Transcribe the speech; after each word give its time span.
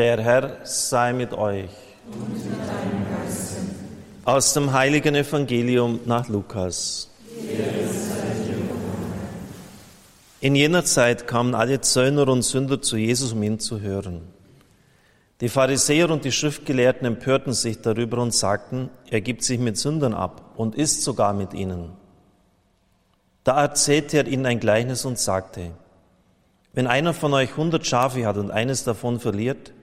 Der 0.00 0.18
Herr 0.22 0.56
sei 0.64 1.12
mit 1.12 1.34
euch. 1.34 1.68
Und 2.10 2.32
mit 2.32 2.44
deinem 2.44 3.04
Geiste. 3.22 3.56
Aus 4.24 4.54
dem 4.54 4.72
heiligen 4.72 5.14
Evangelium 5.14 6.00
nach 6.06 6.26
Lukas. 6.26 7.10
In 10.40 10.54
jener 10.54 10.86
Zeit 10.86 11.26
kamen 11.26 11.54
alle 11.54 11.82
Zöllner 11.82 12.26
und 12.28 12.40
Sünder 12.40 12.80
zu 12.80 12.96
Jesus, 12.96 13.34
um 13.34 13.42
ihn 13.42 13.60
zu 13.60 13.82
hören. 13.82 14.22
Die 15.42 15.50
Pharisäer 15.50 16.08
und 16.08 16.24
die 16.24 16.32
Schriftgelehrten 16.32 17.06
empörten 17.06 17.52
sich 17.52 17.82
darüber 17.82 18.22
und 18.22 18.32
sagten, 18.32 18.88
er 19.10 19.20
gibt 19.20 19.44
sich 19.44 19.58
mit 19.58 19.76
Sündern 19.76 20.14
ab 20.14 20.54
und 20.56 20.76
isst 20.76 21.02
sogar 21.02 21.34
mit 21.34 21.52
ihnen. 21.52 21.90
Da 23.44 23.60
erzählte 23.60 24.16
er 24.16 24.26
ihnen 24.26 24.46
ein 24.46 24.60
Gleichnis 24.60 25.04
und 25.04 25.18
sagte, 25.18 25.72
wenn 26.72 26.86
einer 26.86 27.12
von 27.12 27.34
euch 27.34 27.54
hundert 27.58 27.86
Schafe 27.86 28.26
hat 28.26 28.38
und 28.38 28.50
eines 28.50 28.84
davon 28.84 29.20
verliert, 29.20 29.74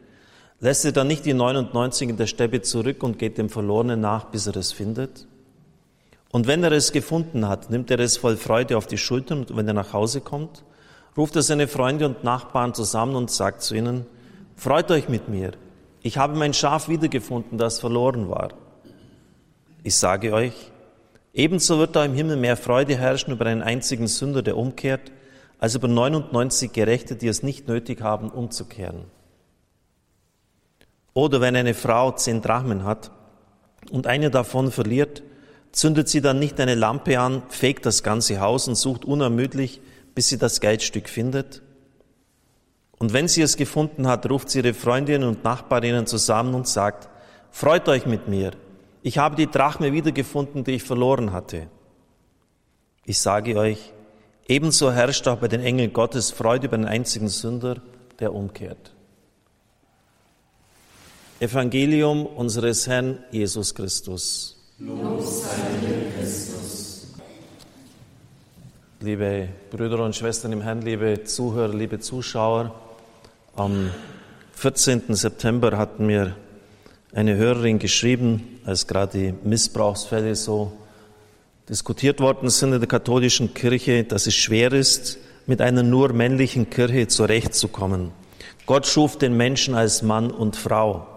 lässt 0.60 0.86
er 0.86 0.92
dann 0.92 1.07
nicht 1.07 1.25
die 1.25 1.34
99 1.34 2.10
in 2.10 2.18
der 2.18 2.28
Steppe 2.28 2.61
zurück 2.61 3.04
und 3.04 3.20
geht 3.20 3.38
dem 3.38 3.50
Verlorenen 3.50 4.00
nach, 4.00 4.25
bis 4.25 4.47
er 4.47 4.56
es 4.56 4.71
findet? 4.71 5.28
Und 6.32 6.47
wenn 6.47 6.64
er 6.64 6.71
es 6.71 6.92
gefunden 6.92 7.47
hat, 7.47 7.70
nimmt 7.70 7.89
er 7.89 8.00
es 8.00 8.18
voll 8.18 8.38
Freude 8.38 8.78
auf 8.78 8.88
die 8.88 8.97
Schultern 8.97 9.39
und 9.39 9.56
wenn 9.56 9.68
er 9.68 9.74
nach 9.74 9.93
Hause 9.93 10.21
kommt, 10.21 10.64
ruft 11.16 11.36
er 11.36 11.42
seine 11.42 11.68
Freunde 11.68 12.06
und 12.06 12.24
Nachbarn 12.24 12.74
zusammen 12.74 13.16
und 13.16 13.32
sagt 13.32 13.61
zu 13.61 13.75
ihnen, 13.75 14.06
freut 14.56 14.92
euch 14.92 15.10
mit 15.10 15.30
mir, 15.30 15.52
ich 16.04 16.18
habe 16.18 16.38
mein 16.38 16.54
Schaf 16.54 16.89
wiedergefunden, 16.89 17.58
das 17.58 17.80
verloren 17.80 18.30
war. 18.30 18.50
Ich 19.83 19.97
sage 19.97 20.33
euch, 20.33 20.54
ebenso 21.33 21.80
wird 21.80 21.96
da 21.96 22.05
im 22.05 22.14
Himmel 22.14 22.38
mehr 22.38 22.58
Freude 22.58 22.96
herrschen 22.97 23.33
über 23.33 23.46
einen 23.46 23.61
einzigen 23.61 24.08
Sünder, 24.08 24.42
der 24.42 24.58
umkehrt, 24.58 25.11
als 25.60 25.75
über 25.75 25.88
99 25.88 26.71
Gerechte, 26.71 27.16
die 27.16 27.28
es 27.28 27.42
nicht 27.42 27.68
nötig 27.68 28.02
haben, 28.02 28.30
umzukehren. 28.30 29.05
Oder 31.18 31.42
wenn 31.42 31.56
eine 31.56 31.74
Frau 31.74 32.12
zehn 32.12 32.44
Drachmen 32.44 32.84
hat 32.84 33.09
und 33.89 34.05
eine 34.05 34.30
davon 34.30 34.72
verliert, 34.72 35.23
zündet 35.72 36.09
sie 36.09 36.22
dann 36.22 36.38
nicht 36.38 36.59
eine 36.59 36.75
Lampe 36.75 37.19
an, 37.19 37.41
fegt 37.50 37.88
das 37.88 38.03
ganze 38.03 38.39
Haus 38.39 38.67
und 38.67 38.75
sucht 38.75 39.03
unermüdlich, 39.03 39.81
bis 40.14 40.28
sie 40.28 40.38
das 40.38 40.61
Geldstück 40.61 41.09
findet? 41.09 41.64
Und 43.00 43.14
wenn 43.14 43.28
sie 43.28 43.41
es 43.41 43.58
gefunden 43.58 44.08
hat, 44.08 44.30
ruft 44.30 44.52
sie 44.52 44.59
ihre 44.59 44.75
Freundinnen 44.75 45.28
und 45.28 45.44
Nachbarinnen 45.44 46.06
zusammen 46.06 46.53
und 46.53 46.67
sagt, 46.67 47.09
freut 47.50 47.89
euch 47.89 48.06
mit 48.06 48.28
mir, 48.28 48.52
ich 49.02 49.17
habe 49.17 49.36
die 49.36 49.50
Drachme 49.50 49.94
wiedergefunden, 49.94 50.66
die 50.66 50.73
ich 50.73 50.84
verloren 50.84 51.31
hatte. 51.31 51.66
Ich 53.06 53.17
sage 53.17 53.58
euch, 53.58 53.91
ebenso 54.47 54.91
herrscht 54.91 55.28
auch 55.28 55.39
bei 55.39 55.47
den 55.47 55.61
Engeln 55.61 55.94
Gottes 55.94 56.30
Freude 56.30 56.67
über 56.67 56.78
den 56.78 56.86
einzigen 56.86 57.28
Sünder, 57.28 57.81
der 58.19 58.36
umkehrt. 58.36 58.94
Evangelium 61.39 62.25
unseres 62.25 62.88
Herrn 62.88 63.19
Jesus 63.30 63.75
Christus. 63.75 64.55
Liebe 68.99 69.47
Brüder 69.69 70.03
und 70.03 70.16
Schwestern 70.16 70.53
im 70.53 70.61
Herrn, 70.61 70.81
liebe 70.81 71.25
Zuhörer, 71.25 71.75
liebe 71.75 71.99
Zuschauer, 71.99 72.73
am 73.55 73.91
14. 74.53 75.13
September 75.13 75.77
hat 75.77 75.99
mir 75.99 76.35
eine 77.13 77.35
Hörerin 77.35 77.77
geschrieben, 77.77 78.59
als 78.66 78.88
gerade 78.88 79.19
die 79.19 79.47
Missbrauchsfälle 79.47 80.35
so 80.35 80.72
diskutiert 81.69 82.19
worden 82.19 82.49
sind 82.49 82.73
in 82.73 82.79
der 82.79 82.88
katholischen 82.88 83.53
Kirche, 83.53 84.05
dass 84.05 84.25
es 84.25 84.33
schwer 84.33 84.73
ist, 84.73 85.19
mit 85.45 85.61
einer 85.61 85.83
nur 85.83 86.13
männlichen 86.13 86.72
Kirche 86.72 87.07
zurechtzukommen. 87.07 88.11
Gott 88.66 88.88
schuf 88.88 89.19
den 89.19 89.38
Menschen 89.38 89.75
als 89.75 90.01
Mann 90.01 90.31
und 90.31 90.55
Frau. 90.55 91.16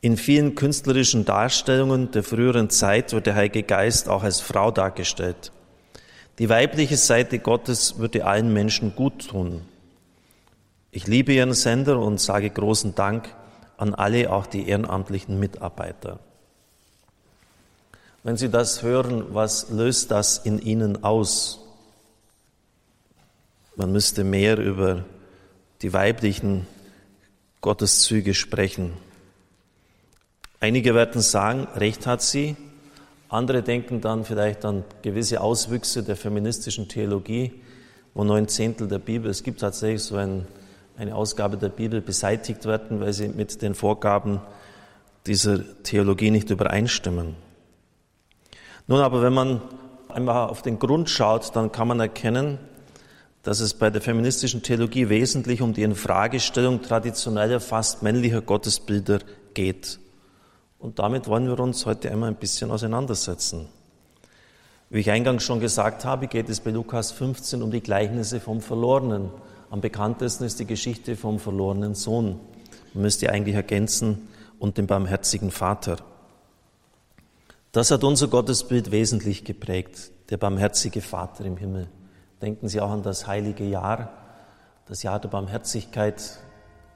In 0.00 0.16
vielen 0.16 0.54
künstlerischen 0.54 1.24
Darstellungen 1.24 2.12
der 2.12 2.22
früheren 2.22 2.70
Zeit 2.70 3.12
wird 3.12 3.26
der 3.26 3.34
Heilige 3.34 3.64
Geist 3.64 4.08
auch 4.08 4.22
als 4.22 4.40
Frau 4.40 4.70
dargestellt. 4.70 5.50
Die 6.38 6.48
weibliche 6.48 6.96
Seite 6.96 7.40
Gottes 7.40 7.98
würde 7.98 8.24
allen 8.24 8.52
Menschen 8.52 8.94
gut 8.94 9.28
tun. 9.28 9.62
Ich 10.92 11.08
liebe 11.08 11.32
Ihren 11.32 11.52
Sender 11.52 11.98
und 11.98 12.20
sage 12.20 12.48
großen 12.48 12.94
Dank 12.94 13.34
an 13.76 13.92
alle, 13.92 14.32
auch 14.32 14.46
die 14.46 14.68
ehrenamtlichen 14.68 15.40
Mitarbeiter. 15.40 16.20
Wenn 18.22 18.36
Sie 18.36 18.50
das 18.50 18.82
hören, 18.82 19.34
was 19.34 19.70
löst 19.70 20.12
das 20.12 20.38
in 20.38 20.60
Ihnen 20.60 21.02
aus? 21.02 21.60
Man 23.74 23.90
müsste 23.90 24.22
mehr 24.22 24.58
über 24.58 25.04
die 25.82 25.92
weiblichen 25.92 26.68
Gotteszüge 27.60 28.34
sprechen. 28.34 28.92
Einige 30.60 30.92
werden 30.96 31.20
sagen, 31.20 31.68
recht 31.76 32.06
hat 32.08 32.20
sie. 32.20 32.56
Andere 33.28 33.62
denken 33.62 34.00
dann 34.00 34.24
vielleicht 34.24 34.64
an 34.64 34.82
gewisse 35.02 35.40
Auswüchse 35.40 36.02
der 36.02 36.16
feministischen 36.16 36.88
Theologie, 36.88 37.52
wo 38.12 38.24
neun 38.24 38.48
Zehntel 38.48 38.88
der 38.88 38.98
Bibel, 38.98 39.30
es 39.30 39.44
gibt 39.44 39.60
tatsächlich 39.60 40.02
so 40.02 40.16
ein, 40.16 40.48
eine 40.96 41.14
Ausgabe 41.14 41.58
der 41.58 41.68
Bibel, 41.68 42.00
beseitigt 42.00 42.64
werden, 42.64 42.98
weil 43.00 43.12
sie 43.12 43.28
mit 43.28 43.62
den 43.62 43.76
Vorgaben 43.76 44.40
dieser 45.26 45.60
Theologie 45.84 46.32
nicht 46.32 46.50
übereinstimmen. 46.50 47.36
Nun 48.88 48.98
aber, 48.98 49.22
wenn 49.22 49.34
man 49.34 49.60
einmal 50.08 50.48
auf 50.48 50.62
den 50.62 50.80
Grund 50.80 51.08
schaut, 51.08 51.54
dann 51.54 51.70
kann 51.70 51.86
man 51.86 52.00
erkennen, 52.00 52.58
dass 53.44 53.60
es 53.60 53.74
bei 53.74 53.90
der 53.90 54.00
feministischen 54.00 54.64
Theologie 54.64 55.08
wesentlich 55.08 55.62
um 55.62 55.72
die 55.72 55.82
Infragestellung 55.82 56.82
traditioneller, 56.82 57.60
fast 57.60 58.02
männlicher 58.02 58.40
Gottesbilder 58.40 59.20
geht. 59.54 60.00
Und 60.78 60.98
damit 60.98 61.26
wollen 61.26 61.46
wir 61.46 61.58
uns 61.58 61.86
heute 61.86 62.10
einmal 62.10 62.30
ein 62.30 62.36
bisschen 62.36 62.70
auseinandersetzen. 62.70 63.68
Wie 64.90 65.00
ich 65.00 65.10
eingangs 65.10 65.42
schon 65.42 65.60
gesagt 65.60 66.04
habe, 66.04 66.28
geht 66.28 66.48
es 66.48 66.60
bei 66.60 66.70
Lukas 66.70 67.12
15 67.12 67.62
um 67.62 67.70
die 67.70 67.82
Gleichnisse 67.82 68.40
vom 68.40 68.60
Verlorenen. 68.60 69.30
Am 69.70 69.80
bekanntesten 69.80 70.44
ist 70.44 70.60
die 70.60 70.66
Geschichte 70.66 71.16
vom 71.16 71.38
verlorenen 71.38 71.94
Sohn. 71.94 72.40
Man 72.94 73.02
müsste 73.02 73.30
eigentlich 73.30 73.56
ergänzen 73.56 74.28
und 74.58 74.78
dem 74.78 74.86
barmherzigen 74.86 75.50
Vater. 75.50 75.96
Das 77.72 77.90
hat 77.90 78.02
unser 78.02 78.28
Gottesbild 78.28 78.90
wesentlich 78.90 79.44
geprägt, 79.44 80.10
der 80.30 80.38
barmherzige 80.38 81.02
Vater 81.02 81.44
im 81.44 81.58
Himmel. 81.58 81.88
Denken 82.40 82.68
Sie 82.68 82.80
auch 82.80 82.90
an 82.90 83.02
das 83.02 83.26
heilige 83.26 83.64
Jahr, 83.64 84.10
das 84.86 85.02
Jahr 85.02 85.20
der 85.20 85.28
Barmherzigkeit, 85.28 86.38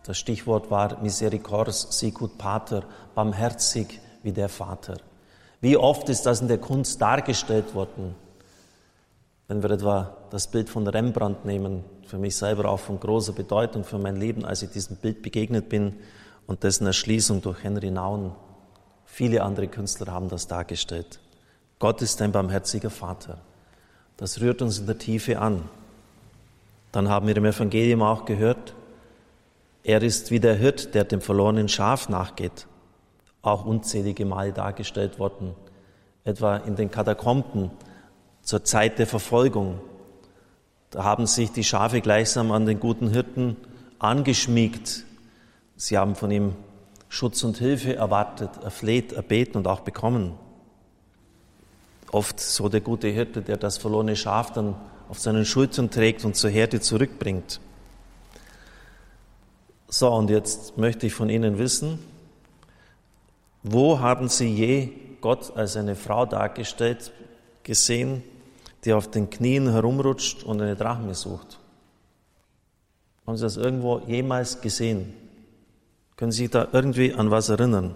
das 0.04 0.18
Stichwort 0.18 0.70
war 0.70 1.00
Misericors 1.00 1.98
sicut 1.98 2.38
Pater, 2.38 2.82
barmherzig 3.14 4.00
wie 4.22 4.32
der 4.32 4.48
Vater. 4.48 4.96
Wie 5.60 5.76
oft 5.76 6.08
ist 6.08 6.26
das 6.26 6.40
in 6.40 6.48
der 6.48 6.58
Kunst 6.58 7.00
dargestellt 7.00 7.74
worden? 7.74 8.16
Wenn 9.46 9.62
wir 9.62 9.70
etwa 9.70 10.16
das 10.30 10.48
Bild 10.48 10.68
von 10.68 10.86
Rembrandt 10.86 11.44
nehmen, 11.44 11.84
für 12.06 12.18
mich 12.18 12.36
selber 12.36 12.68
auch 12.68 12.80
von 12.80 12.98
großer 12.98 13.32
Bedeutung 13.32 13.84
für 13.84 13.98
mein 13.98 14.16
Leben, 14.16 14.44
als 14.44 14.62
ich 14.62 14.70
diesem 14.70 14.96
Bild 14.96 15.22
begegnet 15.22 15.68
bin 15.68 15.94
und 16.46 16.64
dessen 16.64 16.86
Erschließung 16.86 17.42
durch 17.42 17.62
Henry 17.62 17.90
Naun. 17.90 18.32
Viele 19.04 19.42
andere 19.42 19.68
Künstler 19.68 20.12
haben 20.12 20.28
das 20.28 20.48
dargestellt. 20.48 21.20
Gott 21.78 22.02
ist 22.02 22.20
ein 22.22 22.32
barmherziger 22.32 22.90
Vater. 22.90 23.38
Das 24.16 24.40
rührt 24.40 24.62
uns 24.62 24.78
in 24.78 24.86
der 24.86 24.98
Tiefe 24.98 25.38
an. 25.38 25.68
Dann 26.92 27.08
haben 27.08 27.26
wir 27.26 27.36
im 27.36 27.44
Evangelium 27.44 28.02
auch 28.02 28.24
gehört, 28.24 28.74
er 29.84 30.02
ist 30.02 30.30
wie 30.30 30.40
der 30.40 30.54
Hirt, 30.54 30.94
der 30.94 31.04
dem 31.04 31.20
verlorenen 31.20 31.68
Schaf 31.68 32.08
nachgeht, 32.08 32.66
auch 33.42 33.64
unzählige 33.64 34.24
Male 34.24 34.52
dargestellt 34.52 35.18
worden, 35.18 35.54
etwa 36.24 36.56
in 36.56 36.76
den 36.76 36.90
Katakomben 36.90 37.70
zur 38.42 38.64
Zeit 38.64 38.98
der 38.98 39.06
Verfolgung. 39.06 39.80
Da 40.90 41.04
haben 41.04 41.26
sich 41.26 41.50
die 41.50 41.64
Schafe 41.64 42.00
gleichsam 42.00 42.52
an 42.52 42.66
den 42.66 42.78
guten 42.78 43.08
Hirten 43.08 43.56
angeschmiegt. 43.98 45.04
Sie 45.76 45.98
haben 45.98 46.14
von 46.14 46.30
ihm 46.30 46.54
Schutz 47.08 47.42
und 47.42 47.58
Hilfe 47.58 47.96
erwartet, 47.96 48.50
erfleht, 48.62 49.12
erbeten 49.12 49.56
und 49.56 49.66
auch 49.66 49.80
bekommen. 49.80 50.34
Oft 52.10 52.40
so 52.40 52.68
der 52.68 52.80
gute 52.80 53.08
Hirte, 53.08 53.42
der 53.42 53.56
das 53.56 53.78
verlorene 53.78 54.16
Schaf 54.16 54.52
dann 54.52 54.76
auf 55.08 55.18
seinen 55.18 55.44
Schultern 55.44 55.90
trägt 55.90 56.24
und 56.24 56.36
zur 56.36 56.50
Herde 56.50 56.80
zurückbringt. 56.80 57.60
So, 59.94 60.08
und 60.08 60.30
jetzt 60.30 60.78
möchte 60.78 61.06
ich 61.06 61.12
von 61.12 61.28
Ihnen 61.28 61.58
wissen, 61.58 61.98
wo 63.62 64.00
haben 64.00 64.30
Sie 64.30 64.48
je 64.48 64.88
Gott 65.20 65.54
als 65.54 65.76
eine 65.76 65.96
Frau 65.96 66.24
dargestellt 66.24 67.12
gesehen, 67.62 68.22
die 68.86 68.94
auf 68.94 69.10
den 69.10 69.28
Knien 69.28 69.70
herumrutscht 69.70 70.44
und 70.44 70.62
eine 70.62 70.76
Drachme 70.76 71.14
sucht? 71.14 71.58
Haben 73.26 73.36
Sie 73.36 73.42
das 73.42 73.58
irgendwo 73.58 73.98
jemals 73.98 74.62
gesehen? 74.62 75.12
Können 76.16 76.32
Sie 76.32 76.44
sich 76.44 76.50
da 76.50 76.68
irgendwie 76.72 77.12
an 77.12 77.30
was 77.30 77.50
erinnern? 77.50 77.94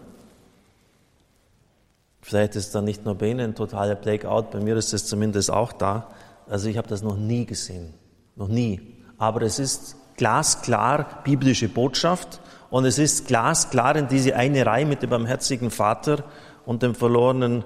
Vielleicht 2.21 2.57
ist 2.57 2.75
da 2.75 2.83
nicht 2.83 3.07
nur 3.07 3.15
bei 3.15 3.31
Ihnen 3.31 3.41
ein 3.41 3.55
totaler 3.55 3.95
Blackout, 3.95 4.51
bei 4.51 4.61
mir 4.61 4.77
ist 4.77 4.93
es 4.93 5.07
zumindest 5.07 5.51
auch 5.51 5.73
da. 5.73 6.11
Also 6.47 6.69
ich 6.69 6.77
habe 6.77 6.89
das 6.89 7.01
noch 7.01 7.17
nie 7.17 7.47
gesehen, 7.47 7.95
noch 8.35 8.49
nie. 8.49 8.83
Aber 9.17 9.41
es 9.41 9.59
ist 9.59 9.97
glasklar 10.17 11.23
biblische 11.25 11.69
Botschaft 11.69 12.41
und 12.71 12.85
es 12.85 12.99
ist 12.99 13.27
glasklar 13.27 13.97
in 13.97 14.09
diese 14.09 14.37
eine 14.37 14.67
Reihe 14.67 14.87
mit 14.87 15.03
dem 15.03 15.11
barmherzigen 15.11 15.71
Vater 15.71 16.25
und 16.65 16.83
dem 16.83 16.95
verlorenen 16.95 17.65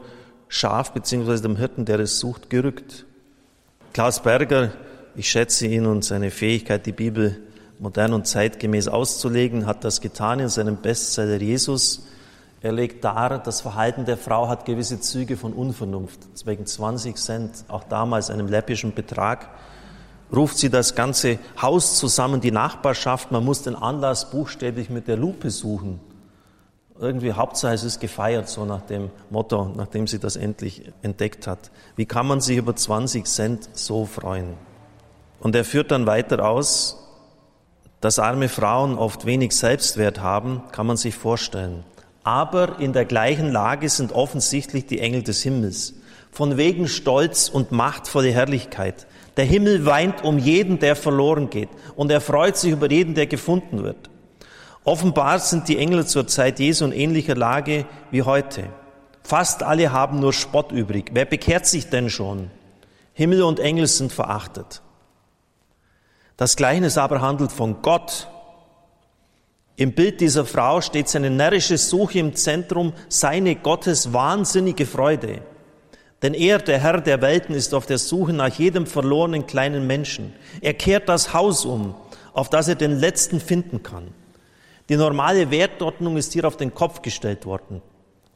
Schaf 0.48 0.92
beziehungsweise 0.92 1.42
dem 1.42 1.56
Hirten, 1.56 1.84
der 1.84 2.00
es 2.00 2.18
sucht, 2.18 2.50
gerückt. 2.50 3.06
Klaus 3.92 4.20
Berger, 4.20 4.72
ich 5.16 5.30
schätze 5.30 5.66
ihn 5.66 5.86
und 5.86 6.04
seine 6.04 6.30
Fähigkeit, 6.30 6.86
die 6.86 6.92
Bibel 6.92 7.40
modern 7.78 8.12
und 8.12 8.26
zeitgemäß 8.26 8.88
auszulegen, 8.88 9.66
hat 9.66 9.84
das 9.84 10.00
getan 10.00 10.40
in 10.40 10.48
seinem 10.48 10.76
Bestseller 10.76 11.40
Jesus. 11.40 12.06
Er 12.60 12.72
legt 12.72 13.04
dar, 13.04 13.38
das 13.38 13.62
Verhalten 13.62 14.04
der 14.04 14.18
Frau 14.18 14.48
hat 14.48 14.66
gewisse 14.66 15.00
Züge 15.00 15.36
von 15.36 15.54
Unvernunft. 15.54 16.20
Wegen 16.44 16.66
20 16.66 17.16
Cent, 17.16 17.64
auch 17.68 17.84
damals 17.84 18.28
einem 18.28 18.48
läppischen 18.48 18.92
Betrag, 18.92 19.48
ruft 20.34 20.58
sie 20.58 20.70
das 20.70 20.94
ganze 20.94 21.38
Haus 21.60 21.96
zusammen, 21.96 22.40
die 22.40 22.50
Nachbarschaft. 22.50 23.30
Man 23.32 23.44
muss 23.44 23.62
den 23.62 23.74
Anlass 23.74 24.30
buchstäblich 24.30 24.90
mit 24.90 25.08
der 25.08 25.16
Lupe 25.16 25.50
suchen. 25.50 26.00
Irgendwie 26.98 27.32
Hauptsache 27.32 27.72
es 27.72 27.82
ist 27.82 28.00
gefeiert, 28.00 28.48
so 28.48 28.66
nach 28.66 28.82
dem 28.82 29.10
Motto, 29.30 29.72
nachdem 29.74 30.06
sie 30.06 30.18
das 30.18 30.36
endlich 30.36 30.92
entdeckt 31.00 31.46
hat. 31.46 31.70
Wie 31.96 32.04
kann 32.04 32.26
man 32.26 32.40
sich 32.40 32.58
über 32.58 32.76
20 32.76 33.24
Cent 33.26 33.70
so 33.72 34.04
freuen? 34.04 34.54
Und 35.40 35.54
er 35.54 35.64
führt 35.64 35.90
dann 35.90 36.06
weiter 36.06 36.46
aus, 36.46 36.98
dass 38.00 38.18
arme 38.18 38.48
Frauen 38.48 38.98
oft 38.98 39.24
wenig 39.24 39.56
Selbstwert 39.56 40.20
haben, 40.20 40.62
kann 40.72 40.86
man 40.86 40.98
sich 40.98 41.14
vorstellen. 41.14 41.84
Aber 42.22 42.78
in 42.78 42.92
der 42.92 43.06
gleichen 43.06 43.50
Lage 43.50 43.88
sind 43.88 44.12
offensichtlich 44.12 44.86
die 44.86 45.00
Engel 45.00 45.22
des 45.22 45.42
Himmels. 45.42 45.94
Von 46.30 46.56
wegen 46.56 46.88
Stolz 46.88 47.48
und 47.48 47.72
machtvolle 47.72 48.32
Herrlichkeit. 48.32 49.06
Der 49.36 49.44
Himmel 49.44 49.86
weint 49.86 50.24
um 50.24 50.38
jeden, 50.38 50.78
der 50.78 50.96
verloren 50.96 51.50
geht. 51.50 51.68
Und 51.96 52.10
er 52.10 52.20
freut 52.20 52.56
sich 52.56 52.72
über 52.72 52.90
jeden, 52.90 53.14
der 53.14 53.26
gefunden 53.26 53.82
wird. 53.82 54.10
Offenbar 54.84 55.38
sind 55.38 55.68
die 55.68 55.78
Engel 55.78 56.06
zur 56.06 56.26
Zeit 56.26 56.58
Jesu 56.58 56.84
in 56.84 56.92
ähnlicher 56.92 57.34
Lage 57.34 57.86
wie 58.10 58.22
heute. 58.22 58.64
Fast 59.22 59.62
alle 59.62 59.92
haben 59.92 60.20
nur 60.20 60.32
Spott 60.32 60.72
übrig. 60.72 61.10
Wer 61.12 61.24
bekehrt 61.24 61.66
sich 61.66 61.90
denn 61.90 62.10
schon? 62.10 62.50
Himmel 63.12 63.42
und 63.42 63.60
Engel 63.60 63.86
sind 63.86 64.12
verachtet. 64.12 64.82
Das 66.36 66.56
Gleichnis 66.56 66.96
aber 66.96 67.20
handelt 67.20 67.52
von 67.52 67.82
Gott, 67.82 68.28
im 69.80 69.94
Bild 69.94 70.20
dieser 70.20 70.44
Frau 70.44 70.82
steht 70.82 71.08
seine 71.08 71.30
närrische 71.30 71.78
Suche 71.78 72.18
im 72.18 72.34
Zentrum, 72.34 72.92
seine 73.08 73.56
Gottes 73.56 74.12
wahnsinnige 74.12 74.84
Freude. 74.84 75.40
Denn 76.22 76.34
er, 76.34 76.58
der 76.58 76.78
Herr 76.78 77.00
der 77.00 77.22
Welten, 77.22 77.54
ist 77.54 77.74
auf 77.74 77.86
der 77.86 77.98
Suche 77.98 78.32
nach 78.32 78.54
jedem 78.54 78.86
verlorenen 78.86 79.46
kleinen 79.46 79.86
Menschen. 79.86 80.34
Er 80.60 80.74
kehrt 80.74 81.08
das 81.08 81.32
Haus 81.32 81.64
um, 81.64 81.94
auf 82.32 82.50
das 82.50 82.68
er 82.68 82.74
den 82.74 82.98
Letzten 82.98 83.40
finden 83.40 83.82
kann. 83.82 84.08
Die 84.88 84.96
normale 84.96 85.50
Wertordnung 85.50 86.16
ist 86.16 86.32
hier 86.32 86.44
auf 86.44 86.56
den 86.56 86.74
Kopf 86.74 87.00
gestellt 87.00 87.46
worden. 87.46 87.80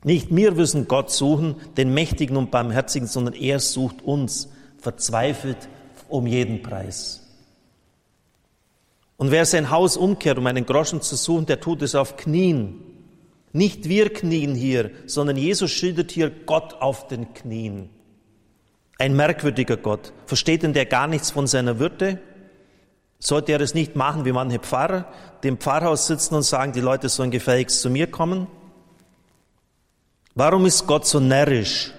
Nicht 0.02 0.34
wir 0.34 0.52
müssen 0.52 0.86
Gott 0.86 1.10
suchen, 1.10 1.56
den 1.76 1.92
Mächtigen 1.92 2.36
und 2.36 2.50
Barmherzigen, 2.50 3.08
sondern 3.08 3.34
er 3.34 3.58
sucht 3.58 4.02
uns, 4.02 4.50
verzweifelt 4.78 5.69
um 6.08 6.26
jeden 6.26 6.62
Preis. 6.62 7.22
Und 9.16 9.31
wer 9.31 9.46
sein 9.46 9.70
Haus 9.70 9.96
umkehrt, 9.96 10.38
um 10.38 10.46
einen 10.46 10.66
Groschen 10.66 11.00
zu 11.00 11.16
suchen, 11.16 11.46
der 11.46 11.60
tut 11.60 11.82
es 11.82 11.94
auf 11.94 12.16
Knien. 12.16 12.94
Nicht 13.54 13.88
wir 13.88 14.12
knien 14.12 14.56
hier, 14.56 14.90
sondern 15.06 15.36
Jesus 15.36 15.70
schildert 15.70 16.10
hier 16.10 16.28
Gott 16.28 16.74
auf 16.80 17.06
den 17.06 17.32
Knien. 17.34 17.88
Ein 18.98 19.14
merkwürdiger 19.14 19.76
Gott. 19.76 20.12
Versteht 20.26 20.64
denn 20.64 20.72
der 20.72 20.86
gar 20.86 21.06
nichts 21.06 21.30
von 21.30 21.46
seiner 21.46 21.78
Würde? 21.78 22.18
Sollte 23.20 23.52
er 23.52 23.60
es 23.60 23.72
nicht 23.72 23.94
machen 23.94 24.24
wie 24.24 24.32
manche 24.32 24.58
Pfarrer, 24.58 25.06
die 25.44 25.48
im 25.48 25.58
Pfarrhaus 25.58 26.08
sitzen 26.08 26.34
und 26.34 26.42
sagen, 26.42 26.72
die 26.72 26.80
Leute 26.80 27.08
sollen 27.08 27.30
gefälligst 27.30 27.80
zu 27.80 27.90
mir 27.90 28.10
kommen? 28.10 28.48
Warum 30.34 30.66
ist 30.66 30.88
Gott 30.88 31.06
so 31.06 31.20
närrisch? 31.20 31.92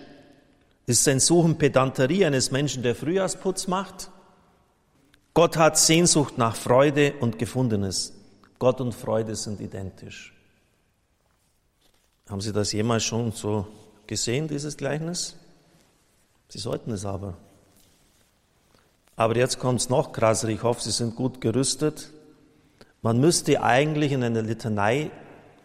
Ist 0.88 1.06
sein 1.06 1.22
Suchen 1.22 1.58
Pedanterie 1.58 2.26
eines 2.26 2.52
Menschen, 2.52 2.84
der 2.84 2.96
Frühjahrsputz 2.96 3.68
macht? 3.68 4.12
Gott 5.34 5.56
hat 5.56 5.78
Sehnsucht 5.78 6.38
nach 6.38 6.58
Freude 6.58 7.14
und 7.22 7.40
Gefundenes. 7.40 8.12
Gott 8.60 8.82
und 8.82 8.94
Freude 8.94 9.38
sind 9.38 9.62
identisch. 9.62 10.35
Haben 12.30 12.42
Sie 12.42 12.54
das 12.54 12.72
jemals 12.72 13.04
schon 13.04 13.32
so 13.32 13.68
gesehen, 14.08 14.48
dieses 14.48 14.78
Gleichnis? 14.78 15.36
Sie 16.48 16.60
sollten 16.60 16.92
es 16.92 17.06
aber. 17.06 17.36
Aber 19.16 19.36
jetzt 19.36 19.60
kommt 19.60 19.80
es 19.82 19.90
noch 19.90 20.12
krasser. 20.12 20.50
Ich 20.50 20.64
hoffe, 20.64 20.82
Sie 20.82 20.92
sind 20.92 21.16
gut 21.16 21.40
gerüstet. 21.40 22.10
Man 23.02 23.20
müsste 23.20 23.62
eigentlich 23.62 24.12
in 24.12 24.24
einer 24.24 24.42
Litanei, 24.42 25.12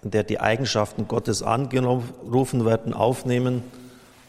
in 0.02 0.10
der 0.10 0.24
die 0.24 0.40
Eigenschaften 0.40 1.08
Gottes 1.08 1.42
angerufen 1.42 2.64
werden, 2.64 2.94
aufnehmen, 2.94 3.62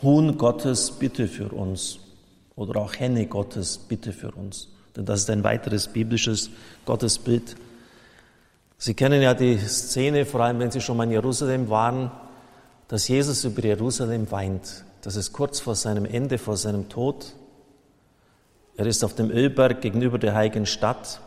Huhn 0.02 0.38
Gottes, 0.38 0.92
bitte 0.92 1.28
für 1.28 1.50
uns. 1.50 2.00
Oder 2.56 2.82
auch 2.82 2.96
Henne 2.96 3.28
Gottes, 3.28 3.78
bitte 3.78 4.14
für 4.14 4.32
uns. 4.32 4.70
Denn 4.96 5.06
das 5.06 5.22
ist 5.22 5.30
ein 5.30 5.44
weiteres 5.44 5.88
biblisches 5.88 6.50
Gottesbild. 6.86 7.56
Sie 8.84 8.96
kennen 8.96 9.22
ja 9.22 9.36
die 9.36 9.60
Szene, 9.60 10.26
vor 10.26 10.42
allem 10.42 10.58
wenn 10.58 10.72
Sie 10.72 10.82
schon 10.82 10.98
mal 10.98 11.04
in 11.04 11.12
Jerusalem 11.12 11.70
waren, 11.70 12.10
dass 12.88 13.08
Jesus 13.08 13.44
über 13.44 13.62
Jerusalem 13.62 14.32
weint. 14.32 14.86
Das 15.04 15.16
ist 15.16 15.34
kurz 15.34 15.60
vor 15.60 15.76
seinem 15.76 16.04
Ende, 16.04 16.40
vor 16.40 16.58
seinem 16.58 16.90
Tod. 16.90 17.36
Er 18.76 18.88
ist 18.88 19.04
auf 19.04 19.14
dem 19.14 19.30
Ölberg 19.30 19.82
gegenüber 19.82 20.18
der 20.18 20.34
heiligen 20.34 20.66
Stadt 20.66 21.22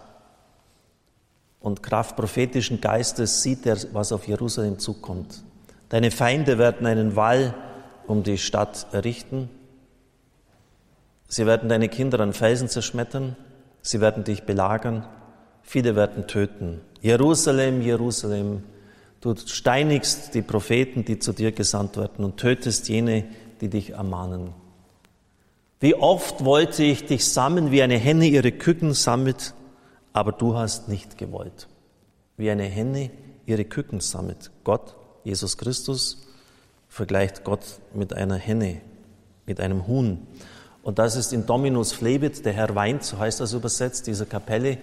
und 1.60 1.80
Kraft 1.80 2.16
prophetischen 2.16 2.80
Geistes 2.80 3.44
sieht 3.44 3.66
er, 3.66 3.76
was 3.92 4.10
auf 4.10 4.26
Jerusalem 4.26 4.80
zukommt. 4.80 5.44
Deine 5.90 6.10
Feinde 6.10 6.58
werden 6.58 6.88
einen 6.88 7.14
Wall 7.14 7.54
um 8.08 8.24
die 8.24 8.38
Stadt 8.38 8.88
errichten. 8.90 9.48
Sie 11.28 11.46
werden 11.46 11.68
deine 11.68 11.88
Kinder 11.88 12.18
an 12.18 12.32
Felsen 12.32 12.68
zerschmettern. 12.68 13.36
Sie 13.80 14.00
werden 14.00 14.24
dich 14.24 14.42
belagern, 14.42 15.06
viele 15.64 15.96
werden 15.96 16.28
töten. 16.28 16.81
Jerusalem, 17.00 17.82
Jerusalem, 17.82 18.62
du 19.20 19.34
steinigst 19.37 20.34
die 20.34 20.43
Propheten, 20.43 21.05
die 21.05 21.19
zu 21.19 21.32
dir 21.32 21.50
gesandt 21.50 21.96
werden 21.96 22.25
und 22.25 22.37
tötest 22.37 22.88
jene, 22.88 23.25
die 23.61 23.69
dich 23.69 23.90
ermahnen. 23.90 24.50
Wie 25.81 25.94
oft 25.94 26.44
wollte 26.44 26.84
ich 26.84 27.05
dich 27.05 27.26
sammeln, 27.26 27.70
wie 27.70 27.82
eine 27.82 27.99
Henne 27.99 28.26
ihre 28.26 28.52
Küken 28.52 28.94
sammelt, 28.94 29.55
aber 30.12 30.32
du 30.32 30.56
hast 30.56 30.88
nicht 30.88 31.19
gewollt. 31.19 31.69
Wie 32.37 32.50
eine 32.50 32.64
Henne 32.64 33.11
ihre 33.46 33.64
Küken 33.64 34.00
sammelt. 34.00 34.50
Gott, 34.62 34.94
Jesus 35.25 35.59
Christus, 35.59 36.26
vergleicht 36.88 37.44
Gott 37.44 37.64
mit 37.92 38.12
einer 38.12 38.37
Henne, 38.37 38.80
mit 39.47 39.61
einem 39.61 39.87
Huhn. 39.87 40.26
Und 40.83 40.99
das 40.99 41.16
ist 41.16 41.33
in 41.33 41.47
Dominus 41.47 41.92
Flebit, 41.92 42.44
der 42.44 42.52
Herr 42.52 42.75
weint, 42.75 43.04
so 43.04 43.18
heißt 43.18 43.40
das 43.40 43.52
übersetzt, 43.52 44.06
diese 44.06 44.26
Kapelle, 44.26 44.78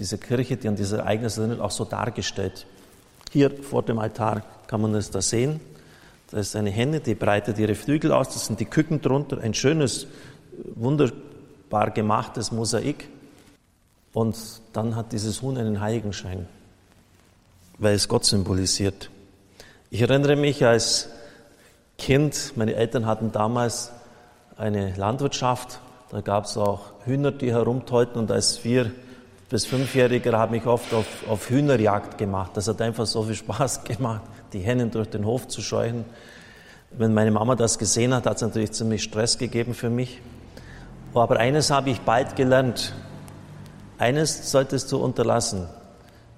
diese 0.00 0.16
Kirche, 0.16 0.56
die 0.56 0.66
an 0.66 0.76
diese 0.76 0.98
Ereignisse 0.98 1.42
erinnert, 1.42 1.60
auch 1.60 1.70
so 1.70 1.84
dargestellt. 1.84 2.66
Hier 3.30 3.50
vor 3.62 3.82
dem 3.82 3.98
Altar 3.98 4.42
kann 4.66 4.80
man 4.80 4.94
es 4.94 5.10
da 5.10 5.20
sehen. 5.20 5.60
Da 6.30 6.38
ist 6.38 6.56
eine 6.56 6.70
Henne, 6.70 7.00
die 7.00 7.14
breitet 7.14 7.58
ihre 7.58 7.74
Flügel 7.74 8.10
aus, 8.10 8.30
das 8.30 8.46
sind 8.46 8.58
die 8.60 8.64
Küken 8.64 9.02
drunter, 9.02 9.38
ein 9.40 9.52
schönes, 9.52 10.06
wunderbar 10.74 11.90
gemachtes 11.90 12.50
Mosaik. 12.50 13.08
Und 14.14 14.36
dann 14.72 14.96
hat 14.96 15.12
dieses 15.12 15.42
Huhn 15.42 15.56
einen 15.58 15.80
Heiligenschein, 15.80 16.48
weil 17.78 17.94
es 17.94 18.08
Gott 18.08 18.24
symbolisiert. 18.24 19.10
Ich 19.90 20.00
erinnere 20.00 20.34
mich 20.34 20.64
als 20.64 21.08
Kind, 21.98 22.54
meine 22.56 22.74
Eltern 22.74 23.04
hatten 23.06 23.32
damals 23.32 23.92
eine 24.56 24.96
Landwirtschaft. 24.96 25.80
Da 26.10 26.22
gab 26.22 26.46
es 26.46 26.56
auch 26.56 26.92
Hühner, 27.04 27.32
die 27.32 27.52
herumtollten. 27.52 28.18
Und 28.18 28.30
als 28.30 28.56
Vier- 28.56 28.92
bis 29.50 29.66
Fünfjähriger 29.66 30.38
habe 30.38 30.56
ich 30.56 30.64
oft 30.64 30.94
auf, 30.94 31.28
auf 31.28 31.50
Hühnerjagd 31.50 32.16
gemacht. 32.16 32.52
Das 32.54 32.68
hat 32.68 32.80
einfach 32.80 33.04
so 33.04 33.24
viel 33.24 33.34
Spaß 33.34 33.82
gemacht, 33.84 34.22
die 34.52 34.60
Hennen 34.60 34.92
durch 34.92 35.10
den 35.10 35.26
Hof 35.26 35.48
zu 35.48 35.60
scheuchen. 35.60 36.04
Wenn 36.92 37.12
meine 37.12 37.32
Mama 37.32 37.56
das 37.56 37.78
gesehen 37.78 38.14
hat, 38.14 38.26
hat 38.26 38.36
es 38.36 38.42
natürlich 38.42 38.72
ziemlich 38.72 39.02
Stress 39.02 39.38
gegeben 39.38 39.74
für 39.74 39.90
mich. 39.90 40.22
Aber 41.12 41.38
eines 41.38 41.70
habe 41.70 41.90
ich 41.90 42.00
bald 42.00 42.36
gelernt. 42.36 42.94
Eines 43.98 44.52
solltest 44.52 44.90
du 44.92 44.98
unterlassen. 44.98 45.66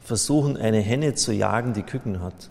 Versuchen, 0.01 0.57
eine 0.57 0.81
Henne 0.81 1.15
zu 1.15 1.33
jagen, 1.33 1.75
die 1.75 1.83
Küken 1.83 2.23
hat. 2.23 2.49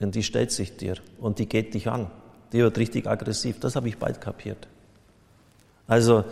Denn 0.00 0.10
die 0.10 0.22
stellt 0.22 0.52
sich 0.52 0.76
dir 0.76 0.96
und 1.18 1.38
die 1.38 1.46
geht 1.46 1.72
dich 1.72 1.88
an. 1.88 2.10
Die 2.52 2.58
wird 2.58 2.76
richtig 2.76 3.06
aggressiv. 3.06 3.58
Das 3.58 3.74
habe 3.74 3.88
ich 3.88 3.96
bald 3.96 4.20
kapiert. 4.20 4.68
Also 5.86 6.24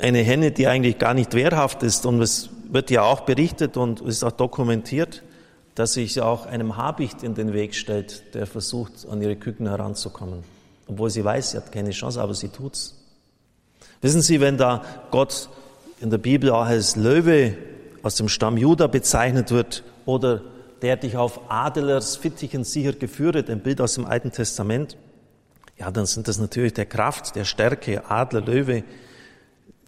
eine 0.00 0.18
Henne, 0.18 0.50
die 0.50 0.66
eigentlich 0.66 0.98
gar 0.98 1.14
nicht 1.14 1.34
wehrhaft 1.34 1.82
ist 1.82 2.06
und 2.06 2.20
es 2.20 2.50
wird 2.70 2.90
ja 2.90 3.02
auch 3.02 3.20
berichtet 3.20 3.76
und 3.76 4.00
ist 4.00 4.24
auch 4.24 4.32
dokumentiert, 4.32 5.22
dass 5.74 5.94
sich 5.94 6.20
auch 6.20 6.46
einem 6.46 6.76
Habicht 6.76 7.22
in 7.22 7.34
den 7.34 7.52
Weg 7.52 7.74
stellt, 7.74 8.34
der 8.34 8.46
versucht, 8.46 9.06
an 9.10 9.20
ihre 9.22 9.36
Küken 9.36 9.68
heranzukommen. 9.68 10.42
Obwohl 10.86 11.10
sie 11.10 11.24
weiß, 11.24 11.50
sie 11.50 11.56
hat 11.58 11.72
keine 11.72 11.90
Chance, 11.90 12.20
aber 12.20 12.34
sie 12.34 12.48
tut's. 12.48 12.94
Wissen 14.00 14.22
Sie, 14.22 14.40
wenn 14.40 14.56
da 14.56 14.82
Gott 15.10 15.48
in 16.00 16.10
der 16.10 16.18
Bibel 16.18 16.50
auch 16.50 16.66
als 16.66 16.96
Löwe 16.96 17.56
aus 18.02 18.16
dem 18.16 18.28
Stamm 18.28 18.56
Juda 18.56 18.86
bezeichnet 18.86 19.50
wird 19.50 19.82
oder 20.04 20.42
der 20.82 20.96
dich 20.96 21.16
auf 21.16 21.50
Adlers 21.50 22.16
Fittichen 22.16 22.64
sicher 22.64 22.92
geführt, 22.92 23.48
ein 23.48 23.60
Bild 23.60 23.80
aus 23.80 23.94
dem 23.94 24.04
Alten 24.04 24.30
Testament, 24.30 24.96
ja, 25.78 25.90
dann 25.90 26.06
sind 26.06 26.28
das 26.28 26.38
natürlich 26.38 26.74
der 26.74 26.86
Kraft, 26.86 27.34
der 27.36 27.44
Stärke, 27.44 28.08
Adler, 28.08 28.40
Löwe, 28.40 28.84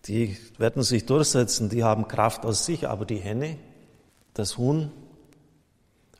die 0.06 0.36
werden 0.58 0.82
sich 0.82 1.06
durchsetzen, 1.06 1.68
die 1.68 1.84
haben 1.84 2.08
Kraft 2.08 2.44
aus 2.44 2.64
sich, 2.64 2.88
aber 2.88 3.04
die 3.04 3.18
Henne, 3.18 3.56
das 4.34 4.56
Huhn, 4.56 4.92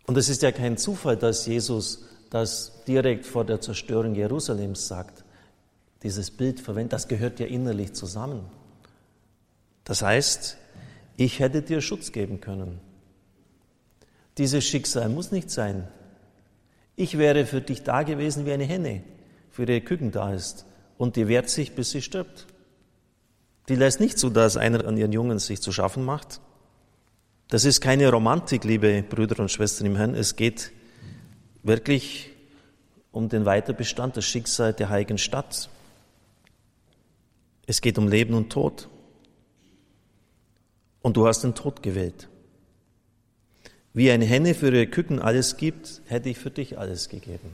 und 0.09 0.17
es 0.17 0.31
ist 0.31 0.41
ja 0.41 0.53
kein 0.53 0.79
Zufall, 0.79 1.19
dass 1.19 1.45
Jesus 1.45 2.03
das 2.31 2.83
direkt 2.87 3.27
vor 3.27 3.45
der 3.45 3.61
Zerstörung 3.61 4.15
Jerusalems 4.15 4.89
sagt. 4.89 5.23
Dieses 6.03 6.31
Bild 6.31 6.61
verwendet, 6.61 6.95
das 6.95 7.09
gehört 7.09 7.41
ja 7.41 7.47
innerlich 7.47 7.93
zusammen. 7.93 8.47
Das 9.85 10.01
heißt, 10.01 10.57
ich 11.19 11.41
hätte 11.41 11.61
dir 11.61 11.83
Schutz 11.83 12.11
geben 12.11 12.41
können. 12.41 12.81
Dieses 14.39 14.65
Schicksal 14.65 15.11
muss 15.11 15.31
nicht 15.31 15.51
sein. 15.51 15.89
Ich 16.97 17.19
wäre 17.19 17.45
für 17.45 17.61
dich 17.61 17.83
da 17.83 18.03
gewesen 18.03 18.47
wie 18.47 18.53
eine 18.53 18.65
Henne 18.65 19.03
für 19.51 19.63
ihre 19.63 19.83
Küken 19.83 20.11
da 20.11 20.33
ist 20.33 20.65
und 20.97 21.17
die 21.17 21.29
wehrt 21.29 21.51
sich, 21.51 21.75
bis 21.75 21.91
sie 21.91 22.01
stirbt. 22.01 22.47
Die 23.69 23.75
lässt 23.75 24.01
nicht 24.01 24.19
zu, 24.19 24.31
dass 24.31 24.57
einer 24.57 24.87
an 24.87 24.97
ihren 24.97 25.13
Jungen 25.13 25.39
sich 25.39 25.61
zu 25.61 25.73
schaffen 25.73 26.05
macht. 26.05 26.41
Das 27.49 27.65
ist 27.65 27.81
keine 27.81 28.11
Romantik, 28.11 28.65
liebe 28.65 29.03
Brüder 29.03 29.41
und 29.41 29.51
Schwestern 29.51 29.87
im 29.87 29.97
Herrn. 29.97 30.15
Es 30.15 30.37
geht 30.37 30.73
wirklich 31.63 32.31
um 33.13 33.29
den 33.29 33.45
Weiterbestand, 33.45 34.17
das 34.17 34.25
Schicksal 34.25 34.73
der 34.73 34.91
heiligen 34.91 35.19
Stadt. 35.19 35.69
Es 37.67 37.81
geht 37.81 37.99
um 37.99 38.09
Leben 38.09 38.35
und 38.35 38.51
Tod. 38.51 38.89
Und 41.03 41.17
du 41.17 41.27
hast 41.27 41.43
den 41.43 41.55
Tod 41.55 41.83
gewählt. 41.83 42.29
Wie 43.95 44.11
eine 44.11 44.25
Henne 44.25 44.55
für 44.55 44.67
ihre 44.67 44.87
Küken 44.87 45.21
alles 45.21 45.57
gibt, 45.57 46.03
hätte 46.07 46.29
ich 46.29 46.39
für 46.39 46.51
dich 46.51 46.79
alles 46.79 47.09
gegeben 47.09 47.51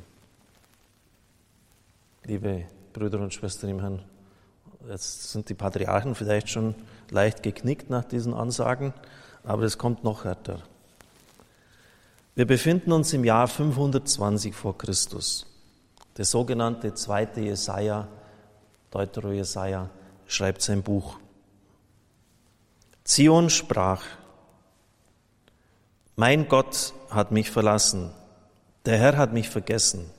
liebe 2.27 2.65
Brüder 2.93 3.21
und 3.21 3.35
Schwestern 3.35 3.71
im 3.71 3.81
Herrn. 3.81 4.03
Jetzt 4.89 5.31
sind 5.33 5.49
die 5.49 5.55
Patriarchen 5.55 6.15
vielleicht 6.15 6.51
schon 6.51 6.75
leicht 7.11 7.43
geknickt 7.43 7.89
nach 7.89 8.05
diesen 8.05 8.35
Ansagen, 8.35 8.93
aber 9.43 9.63
es 9.63 9.79
kommt 9.79 10.05
noch 10.05 10.25
härter. 10.25 10.61
Wir 12.35 12.47
befinden 12.47 12.93
uns 12.93 13.13
im 13.15 13.25
Jahr 13.25 13.49
520 13.49 14.55
vor 14.55 14.77
Christus. 14.77 15.47
Der 16.19 16.27
sogenannte 16.27 16.93
zweite 16.93 17.41
Jesaja, 17.41 18.09
Deutero 18.91 19.33
Jesaja, 19.33 19.89
schreibt 20.27 20.61
sein 20.61 20.83
Buch. 20.83 21.19
Zion 23.05 23.49
sprach, 23.49 24.03
mein 26.17 26.47
Gott 26.49 26.93
hat 27.09 27.33
mich 27.33 27.51
verlassen, 27.51 28.11
der 28.85 28.99
Herr 28.99 29.17
hat 29.17 29.33
mich 29.33 29.49
vergessen. 29.49 30.11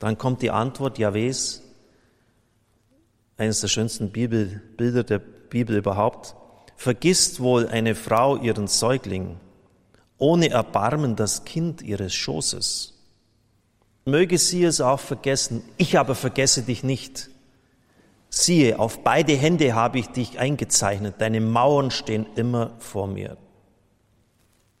Dann 0.00 0.18
kommt 0.18 0.42
die 0.42 0.50
Antwort 0.50 0.98
Jahwes, 0.98 1.63
eines 3.36 3.60
der 3.60 3.68
schönsten 3.68 4.10
Bibelbilder 4.10 5.04
der 5.04 5.18
Bibel 5.18 5.76
überhaupt. 5.76 6.34
Vergisst 6.76 7.40
wohl 7.40 7.68
eine 7.68 7.94
Frau 7.94 8.36
ihren 8.36 8.66
Säugling, 8.66 9.36
ohne 10.18 10.50
Erbarmen 10.50 11.16
das 11.16 11.44
Kind 11.44 11.82
ihres 11.82 12.14
Schoßes. 12.14 12.94
Möge 14.04 14.38
sie 14.38 14.64
es 14.64 14.80
auch 14.80 15.00
vergessen, 15.00 15.62
ich 15.76 15.98
aber 15.98 16.14
vergesse 16.14 16.62
dich 16.62 16.82
nicht. 16.82 17.30
Siehe, 18.28 18.78
auf 18.78 19.02
beide 19.02 19.32
Hände 19.32 19.74
habe 19.74 19.98
ich 19.98 20.08
dich 20.08 20.38
eingezeichnet, 20.38 21.14
deine 21.18 21.40
Mauern 21.40 21.90
stehen 21.90 22.26
immer 22.34 22.72
vor 22.78 23.06
mir. 23.06 23.36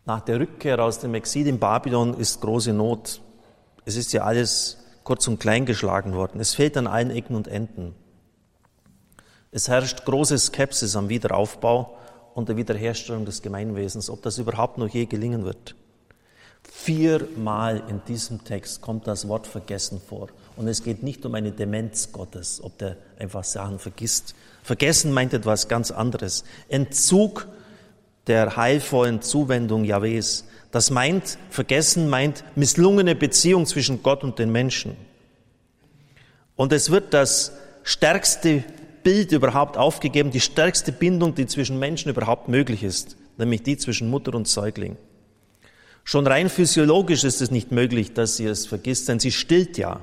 Nach 0.06 0.20
der 0.20 0.40
Rückkehr 0.40 0.78
aus 0.80 0.98
dem 0.98 1.14
Exil 1.14 1.46
in 1.46 1.58
Babylon 1.58 2.14
ist 2.14 2.40
große 2.42 2.72
Not. 2.72 3.22
Es 3.86 3.96
ist 3.96 4.12
ja 4.12 4.24
alles 4.24 4.78
kurz 5.02 5.26
und 5.28 5.38
klein 5.38 5.64
geschlagen 5.64 6.14
worden. 6.14 6.40
Es 6.40 6.54
fehlt 6.54 6.76
an 6.76 6.86
allen 6.86 7.10
Ecken 7.10 7.36
und 7.36 7.48
Enden. 7.48 7.94
Es 9.54 9.68
herrscht 9.68 10.04
große 10.04 10.36
Skepsis 10.36 10.96
am 10.96 11.08
Wiederaufbau 11.08 11.96
und 12.34 12.48
der 12.48 12.56
Wiederherstellung 12.56 13.24
des 13.24 13.40
Gemeinwesens, 13.40 14.10
ob 14.10 14.20
das 14.20 14.38
überhaupt 14.38 14.78
noch 14.78 14.88
je 14.88 15.06
gelingen 15.06 15.44
wird. 15.44 15.76
Viermal 16.64 17.84
in 17.88 18.02
diesem 18.08 18.42
Text 18.42 18.80
kommt 18.80 19.06
das 19.06 19.28
Wort 19.28 19.46
vergessen 19.46 20.00
vor. 20.04 20.26
Und 20.56 20.66
es 20.66 20.82
geht 20.82 21.04
nicht 21.04 21.24
um 21.24 21.36
eine 21.36 21.52
Demenz 21.52 22.10
Gottes, 22.10 22.60
ob 22.64 22.78
der 22.78 22.96
einfach 23.16 23.44
Sachen 23.44 23.78
vergisst. 23.78 24.34
Vergessen 24.64 25.12
meint 25.12 25.32
etwas 25.32 25.68
ganz 25.68 25.92
anderes. 25.92 26.42
Entzug 26.68 27.46
der 28.26 28.56
heilvollen 28.56 29.22
Zuwendung 29.22 29.84
Jahwes. 29.84 30.46
Das 30.72 30.90
meint, 30.90 31.38
vergessen 31.50 32.08
meint 32.08 32.42
misslungene 32.56 33.14
Beziehung 33.14 33.66
zwischen 33.66 34.02
Gott 34.02 34.24
und 34.24 34.40
den 34.40 34.50
Menschen. 34.50 34.96
Und 36.56 36.72
es 36.72 36.90
wird 36.90 37.14
das 37.14 37.52
stärkste 37.84 38.64
Bild 39.04 39.30
überhaupt 39.30 39.76
aufgegeben, 39.76 40.32
die 40.32 40.40
stärkste 40.40 40.90
Bindung, 40.90 41.34
die 41.34 41.46
zwischen 41.46 41.78
Menschen 41.78 42.10
überhaupt 42.10 42.48
möglich 42.48 42.82
ist, 42.82 43.16
nämlich 43.38 43.62
die 43.62 43.76
zwischen 43.76 44.10
Mutter 44.10 44.34
und 44.34 44.48
Säugling. 44.48 44.96
Schon 46.02 46.26
rein 46.26 46.50
physiologisch 46.50 47.24
ist 47.24 47.40
es 47.40 47.50
nicht 47.50 47.70
möglich, 47.70 48.12
dass 48.12 48.36
sie 48.36 48.46
es 48.46 48.66
vergisst, 48.66 49.08
denn 49.08 49.20
sie 49.20 49.30
stillt 49.30 49.78
ja. 49.78 50.00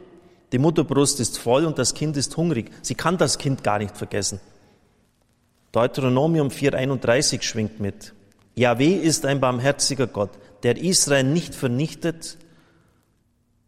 Die 0.52 0.58
Mutterbrust 0.58 1.20
ist 1.20 1.38
voll 1.38 1.66
und 1.66 1.78
das 1.78 1.94
Kind 1.94 2.18
ist 2.18 2.36
hungrig. 2.38 2.72
Sie 2.82 2.96
kann 2.96 3.18
das 3.18 3.38
Kind 3.38 3.64
gar 3.64 3.80
nicht 3.80 3.98
vergessen. 3.98 4.40
Deuteronomium 5.72 6.50
4.31 6.50 7.42
schwingt 7.44 7.80
mit. 7.80 8.14
Yahweh 8.56 8.96
ist 8.96 9.26
ein 9.26 9.40
barmherziger 9.40 10.08
Gott, 10.08 10.32
der 10.64 10.78
Israel 10.78 11.24
nicht 11.24 11.56
vernichtet 11.56 12.38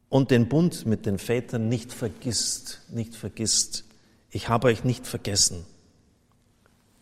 und 0.10 0.30
den 0.30 0.50
Bund 0.50 0.86
mit 0.86 1.06
den 1.06 1.18
Vätern 1.18 1.70
nicht 1.70 1.94
vergisst, 1.94 2.82
nicht 2.90 3.16
vergisst. 3.16 3.86
Ich 4.34 4.50
habe 4.50 4.68
euch 4.68 4.84
nicht 4.84 5.06
vergessen. 5.06 5.63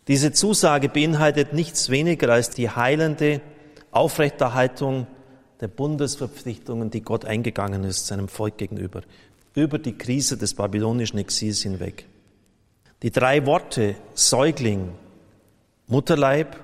Diese 0.09 0.33
Zusage 0.33 0.89
beinhaltet 0.89 1.53
nichts 1.53 1.89
weniger 1.89 2.29
als 2.29 2.50
die 2.50 2.69
heilende 2.69 3.39
Aufrechterhaltung 3.91 5.07
der 5.61 5.69
Bundesverpflichtungen, 5.69 6.89
die 6.89 7.01
Gott 7.01 7.23
eingegangen 7.23 7.85
ist 7.85 8.07
seinem 8.07 8.27
Volk 8.27 8.57
gegenüber, 8.57 9.01
über 9.55 9.79
die 9.79 9.97
Krise 9.97 10.38
des 10.38 10.55
babylonischen 10.55 11.19
Exils 11.19 11.61
hinweg. 11.61 12.05
Die 13.01 13.11
drei 13.11 13.45
Worte 13.45 13.95
Säugling, 14.13 14.89
Mutterleib 15.88 16.59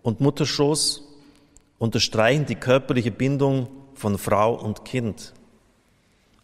und 0.00 0.22
Mutterschoß 0.22 1.02
unterstreichen 1.78 2.46
die 2.46 2.54
körperliche 2.54 3.10
Bindung 3.10 3.68
von 3.94 4.16
Frau 4.16 4.54
und 4.54 4.86
Kind. 4.86 5.34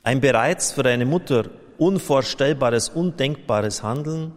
Ein 0.02 0.20
bereits 0.20 0.72
für 0.72 0.84
eine 0.84 1.06
Mutter 1.06 1.48
unvorstellbares, 1.78 2.88
undenkbares 2.88 3.82
Handeln 3.82 4.32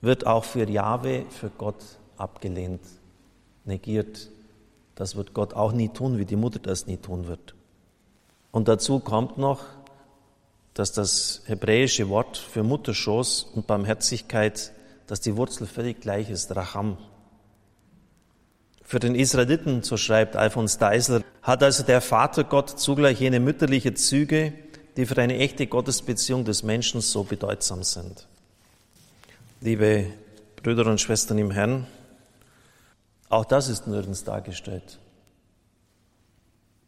wird 0.00 0.26
auch 0.26 0.44
für 0.44 0.68
Jahwe, 0.68 1.26
für 1.28 1.50
Gott 1.50 1.82
abgelehnt, 2.16 2.80
negiert. 3.64 4.30
Das 4.94 5.16
wird 5.16 5.34
Gott 5.34 5.54
auch 5.54 5.72
nie 5.72 5.88
tun, 5.88 6.18
wie 6.18 6.24
die 6.24 6.36
Mutter 6.36 6.58
das 6.58 6.86
nie 6.86 6.96
tun 6.96 7.26
wird. 7.26 7.54
Und 8.50 8.68
dazu 8.68 9.00
kommt 9.00 9.38
noch, 9.38 9.64
dass 10.74 10.92
das 10.92 11.42
hebräische 11.46 12.08
Wort 12.08 12.36
für 12.36 12.62
Mutterschoß 12.62 13.52
und 13.54 13.66
Barmherzigkeit, 13.66 14.72
dass 15.06 15.20
die 15.20 15.36
Wurzel 15.36 15.66
völlig 15.66 16.00
gleich 16.00 16.30
ist, 16.30 16.54
Racham, 16.54 16.96
für 18.90 18.98
den 18.98 19.14
Israeliten, 19.14 19.84
so 19.84 19.96
schreibt 19.96 20.34
Alfons 20.34 20.78
Deisler, 20.78 21.22
hat 21.42 21.62
also 21.62 21.84
der 21.84 22.00
Vater 22.00 22.42
Gott 22.42 22.70
zugleich 22.70 23.20
jene 23.20 23.38
mütterliche 23.38 23.94
Züge, 23.94 24.52
die 24.96 25.06
für 25.06 25.20
eine 25.20 25.38
echte 25.38 25.66
Gottesbeziehung 25.66 26.44
des 26.44 26.62
Menschen 26.62 27.00
so 27.00 27.24
bedeutsam 27.24 27.82
sind. 27.82 28.26
Liebe 29.60 30.06
Brüder 30.62 30.86
und 30.86 31.00
Schwestern 31.00 31.38
im 31.38 31.50
Herrn, 31.50 31.86
auch 33.28 33.44
das 33.44 33.68
ist 33.68 33.86
nirgends 33.86 34.24
dargestellt. 34.24 34.98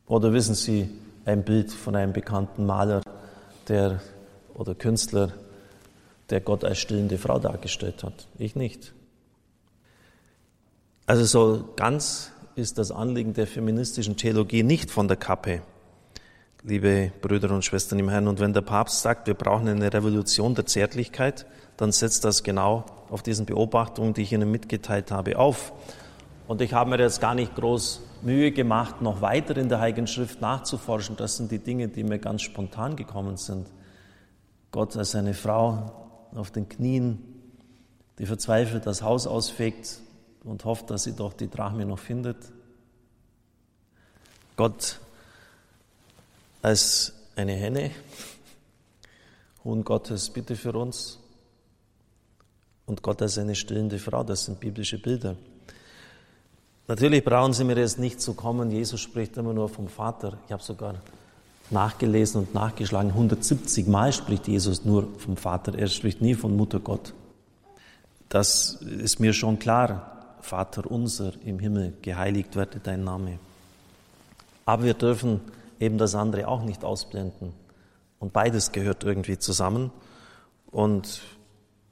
Oder 0.06 0.32
wissen 0.32 0.54
Sie 0.54 0.90
ein 1.24 1.44
Bild 1.44 1.70
von 1.70 1.94
einem 1.94 2.12
bekannten 2.12 2.66
Maler, 2.66 3.02
der 3.68 4.00
oder 4.54 4.74
Künstler, 4.74 5.32
der 6.30 6.40
Gott 6.40 6.64
als 6.64 6.78
stillende 6.78 7.18
Frau 7.18 7.38
dargestellt 7.38 8.02
hat? 8.02 8.26
Ich 8.38 8.56
nicht. 8.56 8.92
Also 11.06 11.24
so 11.24 11.68
ganz 11.76 12.30
ist 12.54 12.78
das 12.78 12.90
Anliegen 12.90 13.34
der 13.34 13.46
feministischen 13.46 14.16
Theologie 14.16 14.62
nicht 14.62 14.90
von 14.90 15.08
der 15.08 15.16
Kappe, 15.16 15.62
liebe 16.64 17.12
Brüder 17.20 17.50
und 17.50 17.64
Schwestern 17.64 17.98
im 17.98 18.08
Herrn. 18.08 18.28
Und 18.28 18.40
wenn 18.40 18.52
der 18.52 18.60
Papst 18.60 19.02
sagt, 19.02 19.26
wir 19.26 19.34
brauchen 19.34 19.68
eine 19.68 19.92
Revolution 19.92 20.54
der 20.54 20.66
Zärtlichkeit, 20.66 21.46
dann 21.76 21.92
setzt 21.92 22.24
das 22.24 22.42
genau 22.42 22.84
auf 23.10 23.22
diesen 23.22 23.46
Beobachtungen, 23.46 24.14
die 24.14 24.22
ich 24.22 24.32
Ihnen 24.32 24.50
mitgeteilt 24.50 25.10
habe, 25.10 25.38
auf. 25.38 25.72
Und 26.46 26.60
ich 26.60 26.72
habe 26.72 26.90
mir 26.90 26.98
jetzt 26.98 27.20
gar 27.20 27.34
nicht 27.34 27.54
groß 27.54 28.02
Mühe 28.22 28.52
gemacht, 28.52 29.02
noch 29.02 29.20
weiter 29.20 29.56
in 29.56 29.68
der 29.68 29.80
Heiligen 29.80 30.06
Schrift 30.06 30.40
nachzuforschen. 30.40 31.16
Das 31.16 31.36
sind 31.36 31.50
die 31.50 31.58
Dinge, 31.58 31.88
die 31.88 32.04
mir 32.04 32.18
ganz 32.18 32.42
spontan 32.42 32.94
gekommen 32.96 33.36
sind. 33.36 33.66
Gott 34.70 34.96
als 34.96 35.14
eine 35.14 35.34
Frau 35.34 36.28
auf 36.34 36.50
den 36.50 36.68
Knien, 36.68 37.18
die 38.18 38.26
verzweifelt 38.26 38.86
das 38.86 39.02
Haus 39.02 39.26
ausfegt, 39.26 39.98
und 40.44 40.64
hofft, 40.64 40.90
dass 40.90 41.04
sie 41.04 41.14
doch 41.14 41.32
die 41.32 41.48
Drachme 41.48 41.86
noch 41.86 42.00
findet. 42.00 42.36
Gott 44.56 44.98
als 46.62 47.12
eine 47.36 47.52
Henne, 47.52 47.90
Hohen 49.64 49.84
Gottes, 49.84 50.30
bitte 50.30 50.56
für 50.56 50.72
uns. 50.72 51.18
Und 52.86 53.02
Gott 53.02 53.22
als 53.22 53.38
eine 53.38 53.54
stillende 53.54 53.98
Frau, 53.98 54.24
das 54.24 54.44
sind 54.44 54.58
biblische 54.60 54.98
Bilder. 54.98 55.36
Natürlich 56.88 57.24
brauchen 57.24 57.52
Sie 57.52 57.64
mir 57.64 57.76
jetzt 57.76 57.98
nicht 57.98 58.20
zu 58.20 58.34
kommen, 58.34 58.70
Jesus 58.70 59.00
spricht 59.00 59.36
immer 59.36 59.52
nur 59.52 59.68
vom 59.68 59.88
Vater. 59.88 60.38
Ich 60.46 60.52
habe 60.52 60.62
sogar 60.62 60.96
nachgelesen 61.70 62.40
und 62.42 62.54
nachgeschlagen, 62.54 63.10
170 63.10 63.86
Mal 63.86 64.12
spricht 64.12 64.48
Jesus 64.48 64.84
nur 64.84 65.08
vom 65.18 65.36
Vater, 65.36 65.78
er 65.78 65.86
spricht 65.88 66.20
nie 66.20 66.34
von 66.34 66.56
Mutter 66.56 66.80
Gott. 66.80 67.14
Das 68.28 68.74
ist 68.82 69.20
mir 69.20 69.32
schon 69.32 69.58
klar. 69.58 70.36
Vater 70.40 70.90
unser 70.90 71.32
im 71.44 71.60
Himmel, 71.60 71.92
geheiligt 72.02 72.56
werde 72.56 72.80
dein 72.80 73.04
Name. 73.04 73.38
Aber 74.66 74.82
wir 74.82 74.94
dürfen 74.94 75.40
eben 75.82 75.98
das 75.98 76.14
andere 76.14 76.46
auch 76.48 76.62
nicht 76.62 76.84
ausblenden. 76.84 77.52
Und 78.20 78.32
beides 78.32 78.70
gehört 78.70 79.02
irgendwie 79.02 79.38
zusammen. 79.38 79.90
Und 80.70 81.22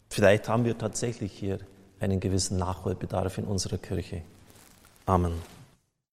vielleicht 0.09 0.49
haben 0.49 0.65
wir 0.65 0.79
tatsächlich 0.79 1.33
hier 1.33 1.59
einen 1.99 2.21
gewissen 2.21 2.57
Nachholbedarf 2.57 3.39
in 3.39 3.45
unserer 3.45 3.79
Kirche. 3.79 4.23
Amen. 5.07 5.33